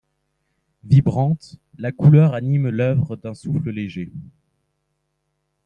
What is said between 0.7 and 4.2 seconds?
Vibrante, la couleur anime l’œuvre d’un souffle léger.